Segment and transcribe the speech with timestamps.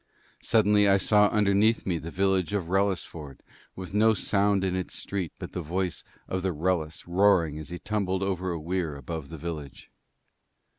[0.41, 3.41] Suddenly I saw underneath me the village of Wrellisford,
[3.75, 7.77] with no sound in its street but the voice of the Wrellis roaring as he
[7.77, 9.91] tumbled over a weir above the village.